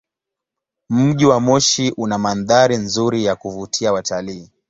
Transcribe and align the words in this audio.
Mji 0.89 1.25
wa 1.25 1.39
Moshi 1.39 1.93
una 1.97 2.17
mandhari 2.17 2.77
nzuri 2.77 3.25
ya 3.25 3.35
kuvutia 3.35 3.93
watalii. 3.93 4.51